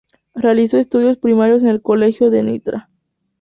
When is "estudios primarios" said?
0.79-1.61